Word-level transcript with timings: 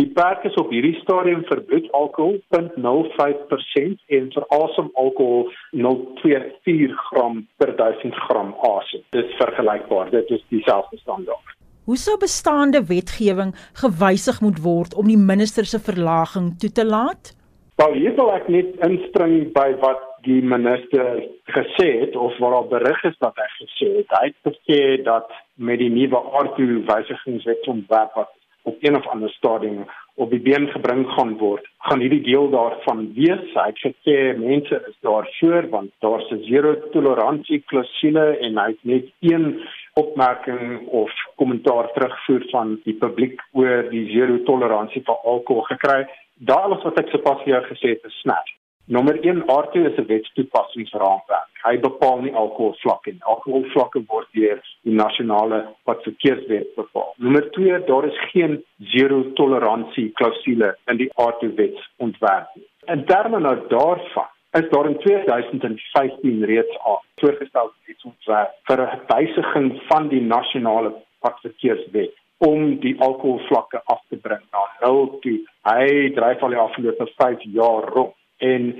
Die 0.00 0.06
perk 0.08 0.44
is 0.48 0.54
op 0.56 0.70
hierdie 0.72 0.94
stadium 1.02 1.42
vir 1.50 1.60
bloedalkohol 1.68 2.38
0.05% 2.56 3.98
en 4.16 4.30
vir 4.32 4.46
asemalkohol 4.56 5.50
0.24 5.76 6.94
gram 7.10 7.42
per 7.60 7.74
1000 7.76 8.16
gram 8.28 8.54
asem. 8.70 9.02
Dit 9.12 9.28
is 9.28 9.36
vergelykbaar. 9.42 10.08
Dit 10.14 10.32
is 10.32 10.40
dieselfde 10.48 10.96
standaard. 11.02 11.52
Hoe 11.84 11.98
sou 12.00 12.16
bestaande 12.16 12.80
wetgewing 12.88 13.52
gewysig 13.82 14.40
moet 14.40 14.64
word 14.64 14.96
om 14.96 15.12
die 15.12 15.20
minister 15.20 15.68
se 15.68 15.82
verlaging 15.82 16.54
toe 16.62 16.72
te 16.72 16.88
laat? 16.88 17.34
Nou 17.82 17.92
hier 17.92 18.16
wil 18.16 18.32
ek 18.32 18.48
net 18.48 18.72
inspring 18.88 19.50
by 19.52 19.74
wat 19.84 20.00
die 20.24 20.40
minister 20.40 21.18
gesê 21.52 21.88
het 22.06 22.16
of 22.16 22.38
waar 22.40 22.62
daar 22.62 22.68
berig 22.78 23.04
is 23.10 23.16
dat 23.20 23.36
hy 23.36 23.48
gesê 23.60 23.88
het 23.98 24.20
hy 24.20 24.28
het 24.30 24.54
gesê 24.54 24.82
dat 25.04 25.28
met 25.58 25.82
die 25.82 25.90
nuwe 25.92 26.20
aardtoe 26.38 26.84
wysigingswetsontwerp 26.88 28.14
wat 28.16 28.30
op 28.62 28.76
een 28.80 28.96
of 28.96 29.06
ander 29.06 29.30
stadium 29.30 29.84
op 30.14 30.30
die 30.30 30.40
been 30.40 30.68
gebring 30.68 31.06
gaan 31.16 31.36
word, 31.38 31.66
gaan 31.78 32.00
hierdie 32.00 32.22
deel 32.22 32.50
daarvan 32.50 33.12
wees. 33.16 33.44
Hy 33.54 33.66
het 33.70 33.80
gesê 33.80 34.16
mense 34.38 34.80
is 34.88 34.96
daar 35.00 35.28
voor 35.38 35.68
want 35.70 35.90
daar's 36.04 36.30
'n 36.30 36.44
zero 36.50 36.76
toleransie 36.92 37.62
klousule 37.66 38.26
en 38.38 38.58
hy 38.58 38.66
het 38.66 38.84
net 38.84 39.06
een 39.20 39.60
opmerking 39.94 40.86
of 40.88 41.10
kommentaar 41.36 41.92
terugvoer 41.92 42.44
van 42.50 42.80
die 42.84 42.94
publiek 42.94 43.40
oor 43.52 43.90
die 43.90 44.06
zero 44.12 44.42
toleransie 44.42 45.02
vir 45.04 45.16
alkohol 45.16 45.62
gekry. 45.62 46.06
Daar 46.34 46.60
alles 46.60 46.82
wat 46.82 46.98
ek 46.98 47.08
sopas 47.08 47.42
vir 47.44 47.54
jou 47.54 47.64
gesê 47.64 47.88
het 47.88 48.04
is 48.04 48.20
snap. 48.20 48.46
Nommer 48.86 49.14
1 49.22 49.42
R2 49.46 49.74
is 49.90 49.98
'n 49.98 50.06
wetstoepassingsraamwerk. 50.06 51.50
Hy 51.62 51.78
bepaal 51.78 52.20
nie 52.20 52.34
alkoholvlakke 52.34 53.12
nie. 53.12 53.22
Alkoholvlakke 53.22 54.00
word 54.08 54.28
deur 54.34 54.58
die 54.82 54.94
nasionale 54.94 55.60
padverkeerswet 55.86 56.74
bepaal. 56.74 57.14
Nommer 57.16 57.50
2, 57.50 57.78
daar 57.86 58.04
is 58.04 58.18
geen 58.32 58.64
zero 58.94 59.22
toleransie 59.38 60.10
klousule 60.18 60.76
in 60.90 60.96
die 60.96 61.10
R2 61.14 61.54
wet 61.54 61.78
ontwerp 61.96 62.48
nie. 62.54 62.66
In 62.86 63.04
terme 63.04 63.38
nou 63.40 63.54
daarvan 63.68 64.30
is 64.58 64.68
daar 64.70 64.88
in 64.90 64.98
2015 64.98 66.44
reeds 66.44 66.78
al 66.78 66.98
voorgestel 67.16 67.70
wetsontwerp 67.86 68.50
vir 68.66 68.82
'n 68.82 69.00
wysiging 69.12 69.82
van 69.92 70.08
die 70.08 70.20
nasionale 70.20 70.92
padverkeerswet 71.20 72.18
om 72.38 72.80
die 72.80 72.96
alkoholvlakke 73.00 73.80
af 73.84 74.02
te 74.08 74.16
bring 74.16 74.42
na 74.50 74.64
0 74.86 75.18
toe. 75.20 75.38
Hy 75.62 76.10
dryf 76.14 76.42
al 76.42 76.48
die 76.48 76.58
afgelope 76.58 77.06
5 77.16 77.38
jaar 77.42 77.88
rond 77.94 78.14
en 78.42 78.72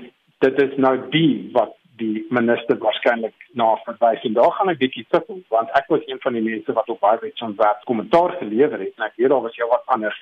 dit 0.43 0.61
is 0.65 0.75
nou 0.85 0.97
die 1.13 1.49
wat 1.55 1.77
die 2.01 2.25
minister 2.33 2.77
waarskynlik 2.81 3.35
na 3.59 3.67
verwys 3.85 4.23
en 4.27 4.35
daar 4.37 4.51
gaan 4.57 4.71
ek 4.71 4.79
bietjie 4.81 5.05
sukkel 5.13 5.39
want 5.53 5.69
ek 5.77 5.89
was 5.93 6.01
een 6.09 6.19
van 6.23 6.37
die 6.37 6.43
mense 6.45 6.73
wat 6.77 6.89
op 6.89 6.99
baie 7.05 7.19
wet 7.21 7.37
van 7.43 7.53
wat 7.59 7.85
kommentaar 7.89 8.33
gelewer 8.39 8.81
het 8.81 8.93
en 8.97 9.07
ek 9.07 9.15
weet 9.21 9.31
daar 9.33 9.45
was 9.45 9.57
jou 9.59 9.69
wat 9.69 9.85
anders. 9.95 10.17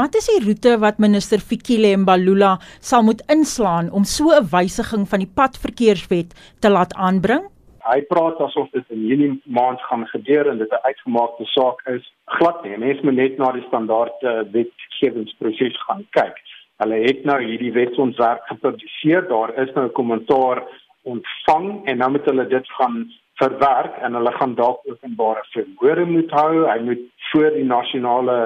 Wat 0.00 0.16
is 0.16 0.30
die 0.32 0.40
roete 0.46 0.76
wat 0.84 1.02
minister 1.02 1.42
Fikile 1.50 1.92
Mbalula 2.00 2.56
sal 2.80 3.04
moet 3.06 3.22
inslaan 3.36 3.92
om 3.92 4.04
so 4.04 4.32
'n 4.32 4.48
wysiging 4.56 5.08
van 5.08 5.24
die 5.24 5.32
padverkeerswet 5.40 6.34
te 6.60 6.70
laat 6.70 6.94
aanbring? 6.94 7.44
Hy 7.84 8.00
praat 8.08 8.40
asof 8.40 8.70
dit 8.70 8.84
in 8.90 9.06
Junie 9.06 9.42
maand 9.44 9.80
gaan 9.88 10.06
gebeur 10.06 10.48
en 10.48 10.58
dit 10.58 10.72
'n 10.72 10.86
uitgemaakte 10.88 11.44
saak 11.44 11.80
is. 11.88 12.04
Glad 12.24 12.64
nie. 12.64 12.78
Mense 12.78 13.04
moet 13.04 13.14
net 13.14 13.38
na 13.38 13.52
die 13.52 13.66
standaard 13.68 14.22
uh, 14.22 14.42
wetgewingsproses 14.52 15.76
gaan 15.86 16.06
kyk. 16.10 16.36
Hulle 16.80 17.00
het 17.04 17.24
nou 17.28 17.36
hierdie 17.44 17.72
wetsontwerp 17.76 18.46
gepubliseer. 18.48 19.26
Daar 19.28 19.52
is 19.60 19.72
nou 19.76 19.88
kommentaar 19.96 20.62
ontvang 21.02 21.84
en 21.84 21.98
dan 21.98 22.14
moet 22.14 22.24
hulle 22.24 22.46
dit 22.48 22.70
gaan 22.78 23.02
verwerk 23.40 23.96
en 24.00 24.16
hulle 24.16 24.32
gaan 24.32 24.54
dalk 24.54 24.80
openbare 24.88 25.44
verhoor 25.52 26.06
moet 26.08 26.30
hou. 26.30 26.64
Hy 26.68 26.78
moet 26.84 27.04
voor 27.30 27.52
die 27.56 27.64
nasionale 27.64 28.38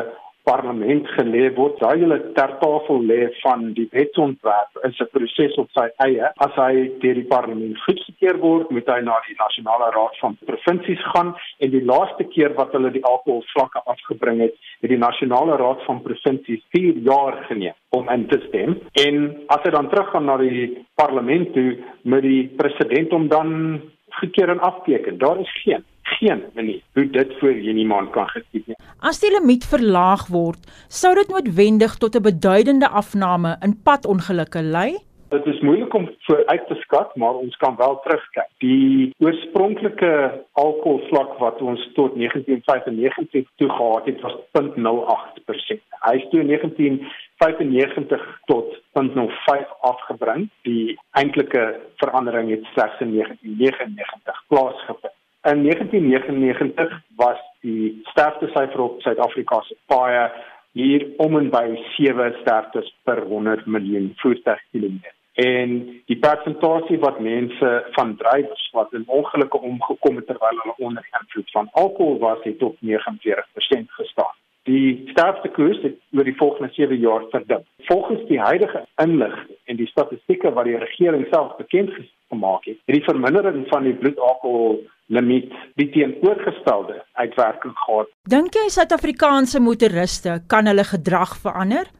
parlement 0.44 1.06
gelê 1.16 1.48
word. 1.56 1.78
Daai 1.80 2.00
hele 2.02 2.18
ter 2.36 2.52
tafel 2.60 3.02
lê 3.10 3.20
van 3.42 3.72
die 3.76 3.86
wetsontwerp 3.92 4.80
is 4.88 5.00
'n 5.00 5.08
proses 5.16 5.54
op 5.62 5.68
sy 5.78 5.86
eie. 6.06 6.26
As 6.46 6.54
hy 6.56 6.90
deur 7.02 7.14
die 7.14 7.30
parlement 7.34 7.78
goedgekeur 7.86 8.38
word, 8.38 8.70
moet 8.70 8.88
hy 8.88 9.00
na 9.00 9.16
die 9.28 9.38
nasionale 9.38 9.88
raad 9.96 10.16
van 10.20 10.36
provinsies 10.50 11.02
gaan 11.12 11.34
en 11.58 11.70
die 11.70 11.84
laaste 11.84 12.24
keer 12.34 12.54
wat 12.54 12.72
hulle 12.72 12.90
die 12.90 13.04
alkoholvlakke 13.04 13.80
afgebring 13.84 14.40
het, 14.40 14.54
het 14.82 14.90
die 14.90 15.04
nasionale 15.08 15.56
raad 15.56 15.80
van 15.86 16.02
provinsies 16.02 16.62
4 16.70 17.00
jaar 17.10 17.44
geneem 17.48 17.74
om 17.90 18.08
in 18.08 18.26
te 18.28 18.40
stem. 18.48 18.78
En 19.06 19.16
as 19.48 19.62
hy 19.62 19.70
dan 19.70 19.88
teruggaan 19.88 20.24
na 20.24 20.36
die 20.36 20.86
parlement 20.94 21.52
toe, 21.52 21.78
moet 22.02 22.22
die 22.22 22.48
president 22.56 23.10
hom 23.10 23.28
dan 23.28 23.80
goedkeur 24.20 24.48
en 24.48 24.60
afteken. 24.60 25.18
Daar 25.18 25.40
is 25.40 25.62
geen 25.62 25.84
geen 26.18 26.42
manier 26.54 26.82
hoe 26.94 27.06
dit 27.10 27.32
voor 27.40 27.56
hierdie 27.56 27.86
maand 27.86 28.10
kan 28.10 28.28
geskied 28.28 28.66
nie. 28.66 28.76
As 29.00 29.20
die 29.20 29.32
limiet 29.34 29.64
verlaag 29.68 30.26
word, 30.32 30.60
sou 30.88 31.14
dit 31.14 31.28
noodwendig 31.28 31.98
tot 31.98 32.16
'n 32.16 32.22
beduidende 32.22 32.88
afname 32.88 33.56
in 33.62 33.76
padongelukke 33.82 34.62
lei? 34.62 34.96
Dit 35.34 35.46
is 35.46 35.60
moeilik 35.60 35.94
om 35.94 36.10
vooruit 36.26 36.66
te 36.66 36.74
skat, 36.74 37.16
maar 37.16 37.34
ons 37.34 37.56
kan 37.56 37.76
wel 37.76 38.00
terugkyk. 38.00 38.50
Die 38.58 39.14
oorspronklike 39.18 40.12
alkoholvlak 40.52 41.38
wat 41.38 41.62
ons 41.62 41.90
tot 41.94 42.14
1995 42.14 43.48
toe 43.56 43.70
gehad 43.70 44.06
het, 44.06 44.20
was 44.20 44.36
0.08%. 44.58 45.82
Hy 46.06 46.14
is 46.20 46.28
toe 46.30 46.40
in 46.44 46.52
1995 46.52 48.28
tot 48.44 48.78
0.05 49.00 49.74
afgebring. 49.80 50.46
Die 50.62 50.98
eintlike 51.10 51.80
verandering 51.96 52.50
het 52.50 52.64
slegs 52.72 53.00
in 53.00 53.16
1999 53.18 54.44
plaasgevind. 54.48 55.13
In 55.44 55.62
1999 55.62 57.02
was 57.16 57.38
die 57.60 58.00
sterftesyfer 58.02 58.80
op 58.80 59.00
Suid-Afrika 59.00 59.60
se 59.60 59.76
paaie 59.86 60.30
hier 60.72 61.04
om 61.16 61.36
en 61.36 61.50
by 61.52 61.66
7 61.96 62.32
sterftes 62.40 62.88
per 63.04 63.20
100 63.28 63.66
miljoen 63.66 64.12
voertuigkilometer. 64.22 65.12
En 65.34 65.74
die 66.06 66.16
persentasie 66.16 66.96
wat 67.02 67.20
mense 67.20 67.72
van 67.98 68.14
drywers 68.16 68.70
wat 68.72 68.92
in 68.92 69.04
ongelukke 69.06 69.60
omgekom 69.60 70.16
het 70.16 70.26
terwyl 70.26 70.62
hulle 70.62 70.74
onder 70.78 71.08
invloed 71.20 71.50
van 71.50 71.68
alkohol 71.72 72.18
was, 72.18 72.40
het 72.42 72.62
op 72.62 72.76
49% 72.80 73.92
gestaan. 74.00 74.34
Die 74.62 75.08
sterftekoers 75.12 75.82
het 75.82 76.00
oor 76.16 76.24
die 76.24 76.36
volgende 76.36 76.72
7 76.72 76.98
jaar 76.98 77.28
verdub. 77.30 77.68
Volgens 77.78 78.24
die 78.32 78.40
huidige 78.40 78.86
inligting 78.96 79.58
en 79.64 79.76
die 79.76 79.92
statistieke 79.92 80.52
wat 80.52 80.64
die 80.64 80.78
regering 80.78 81.26
self 81.30 81.56
bekend 81.56 81.92
gemaak 82.32 82.64
het, 82.64 82.80
het 82.84 82.96
die 82.96 83.04
vermindering 83.04 83.66
van 83.68 83.82
die 83.82 83.94
bloedalkohol 83.94 84.80
limiet 85.06 85.52
die 85.80 85.88
teenoorgestelde 85.90 87.02
uitwerking 87.12 87.76
gehad. 87.84 88.10
Dink 88.30 88.56
jy 88.56 88.68
Suid-Afrikaanse 88.72 89.60
motoriste 89.60 90.38
kan 90.48 90.66
hulle 90.70 90.84
gedrag 90.88 91.36
verander? 91.42 91.90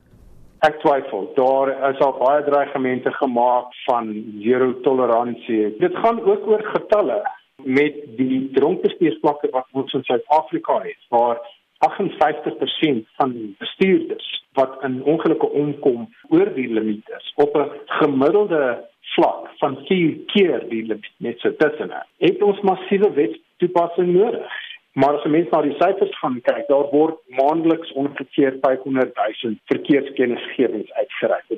Ek 0.65 0.79
twyfel. 0.81 1.27
Daar 1.37 1.73
is 1.91 2.01
al 2.01 2.15
baie 2.21 2.45
dreigemente 2.47 3.13
gemaak 3.19 3.75
van 3.85 4.13
zero 4.41 4.73
toleransie. 4.87 5.75
Dit 5.79 5.97
gaan 6.05 6.23
ook 6.25 6.47
oor 6.49 6.65
getalle 6.73 7.21
met 7.65 7.99
die 8.17 8.49
dronkbestuursvlakke 8.57 9.51
wat 9.53 9.69
ons 9.73 9.93
in 9.93 10.05
Suid-Afrika 10.09 10.81
het, 10.85 11.01
waar 11.09 11.39
58% 11.85 13.05
van 13.17 13.55
bestuurders 13.59 14.31
wat 14.53 14.83
in 14.87 15.03
ongelukke 15.03 15.51
omkom 15.51 16.09
oor 16.29 16.51
die 16.55 16.69
limiet 16.73 17.09
is 17.17 17.33
op 17.37 17.57
'n 17.57 17.71
gemiddelde 18.01 18.89
vlak 19.15 19.51
van 19.59 19.79
4 19.89 20.15
keer 20.33 20.63
die 20.69 20.85
net 21.17 21.41
so 21.41 21.55
tussen. 21.57 21.93
Het 22.19 22.43
ons 22.43 22.61
massiewe 22.61 23.11
wetstoepassing 23.19 24.13
nodig? 24.15 24.61
Maar 24.95 25.17
as 25.19 25.25
mense 25.27 25.51
na 25.51 25.61
die 25.65 25.75
syfers 25.75 26.19
gaan 26.21 26.37
kyk, 26.47 26.67
daar 26.69 26.87
word 26.93 27.17
maandeliks 27.39 27.91
ongeveer 27.99 28.61
500 28.63 29.17
000 29.43 29.57
verkeerskennisgewings 29.73 30.93
uitgereik. 31.01 31.49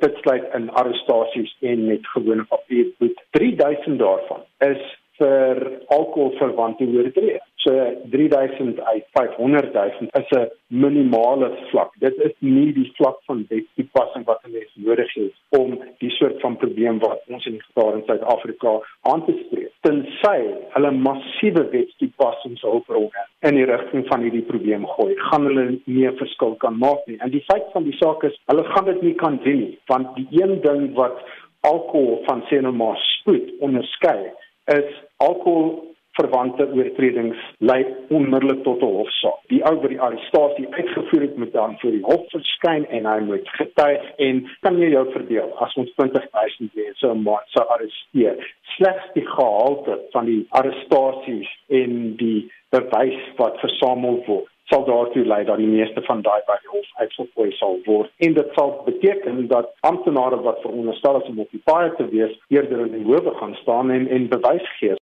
Dit, 0.00 0.16
sluit 0.22 0.46
in 0.56 0.70
arrestasies 0.80 1.52
en 1.60 1.84
met 1.90 2.08
gewone 2.14 2.46
papierboet. 2.52 3.20
3000 3.36 3.98
daarvan 4.00 4.46
is 4.68 4.86
vir 5.20 5.60
alkoholverwante 5.98 6.88
oortredings. 6.88 7.45
So 7.66 7.72
3000 8.10 8.80
uit 8.80 9.04
500 9.12 9.72
000 9.72 9.84
is 10.12 10.30
'n 10.30 10.50
minimale 10.66 11.50
vlak. 11.70 11.90
Dit 11.98 12.16
is 12.16 12.32
nie 12.38 12.72
die 12.72 12.92
vlak 12.94 13.18
van 13.24 13.46
wetstoepassing 13.48 14.24
wat 14.24 14.40
mens 14.50 14.72
nodig 14.74 15.14
het 15.14 15.32
om 15.48 15.82
die 15.98 16.10
soort 16.10 16.40
van 16.40 16.56
probleem 16.56 16.98
wat 16.98 17.22
ons 17.28 17.46
in 17.46 17.52
die 17.52 17.62
geval 17.62 17.94
in 17.94 18.02
Suid-Afrika 18.06 18.80
aan 19.00 19.24
te 19.24 19.34
spreek. 19.46 19.72
Tensy 19.80 20.38
hulle 20.68 20.90
massiewe 20.90 21.68
wetstoepassingshulpbronne 21.70 23.26
in 23.40 23.54
die 23.54 23.64
rigting 23.64 24.06
van 24.06 24.20
hierdie 24.20 24.46
probleem 24.52 24.86
gooi, 24.86 25.14
gaan 25.16 25.44
hulle 25.44 25.80
nie 25.84 26.06
'n 26.06 26.16
verskil 26.16 26.54
kan 26.54 26.78
maak 26.78 27.06
nie. 27.06 27.18
En 27.18 27.30
die 27.30 27.44
feit 27.46 27.66
van 27.72 27.82
die 27.82 27.96
saak 27.96 28.22
is, 28.22 28.40
hulle 28.46 28.64
gaan 28.64 28.84
dit 28.84 29.02
nie 29.02 29.14
kan 29.14 29.40
doen 29.42 29.58
nie, 29.58 29.78
want 29.86 30.14
die 30.16 30.28
een 30.30 30.60
ding 30.60 30.94
wat 30.94 31.18
alkohol 31.60 32.22
van 32.24 32.42
sê 32.42 32.60
nou 32.60 32.94
spoed 32.96 33.50
onderskei 33.58 34.30
is 34.64 34.90
alkohol 35.16 35.95
verwante 36.18 36.66
oortredings 36.74 37.40
lei 37.58 37.80
onmiddellik 38.08 38.62
tot 38.64 38.82
'n 38.82 38.96
hofsaak. 38.98 39.40
Die 39.52 39.62
ou 39.64 39.74
wat 39.80 39.88
die 39.88 40.00
arrestasie 40.00 40.66
uitgevoer 40.70 41.20
het 41.20 41.36
moet 41.36 41.52
dan 41.52 41.78
voor 41.78 41.90
die 41.90 42.06
hof 42.10 42.24
verskyn 42.30 42.86
en 42.86 43.06
hy 43.12 43.20
moet 43.20 43.48
getuig 43.60 44.02
en 44.16 44.42
kan 44.60 44.78
jy 44.78 44.90
jou 44.90 45.06
verdeel 45.12 45.50
as 45.64 45.74
ons 45.74 45.92
20000 45.94 46.74
mense 46.74 47.06
'n 47.06 47.22
maand 47.22 47.48
sou 47.54 47.64
arresteer. 47.68 48.36
Slegs 48.76 49.06
die 49.14 49.26
gehalte 49.26 50.00
van 50.10 50.24
die 50.24 50.46
arrestasies 50.48 51.48
en 51.68 52.16
die 52.16 52.50
bewys 52.70 53.20
wat 53.36 53.60
versamel 53.60 54.22
word 54.26 54.52
sal 54.70 54.84
daartoe 54.86 55.24
lei 55.24 55.44
dat 55.44 55.60
die 55.62 55.70
meeste 55.70 56.02
van 56.08 56.22
daai 56.26 56.40
by 56.48 56.56
die 56.62 56.72
hof 56.72 56.88
uitgegooi 57.02 57.50
sal 57.58 57.78
word 57.86 58.26
en 58.26 58.34
dit 58.38 58.52
sal 58.58 58.72
beteken 58.88 59.46
dat 59.52 59.72
amptenare 59.90 60.40
wat 60.48 60.62
veronderstel 60.64 61.20
is 61.20 61.28
om 61.30 61.40
op 61.46 61.50
die 61.54 61.62
paai 61.70 61.90
te 61.98 62.08
wees 62.14 62.34
eerder 62.56 62.86
in 62.86 62.94
die 62.98 63.06
howe 63.06 63.34
gaan 63.40 63.54
staan 63.62 63.94
en 63.98 64.08
en 64.18 64.30
bewys 64.32 64.70
gee 64.80 64.96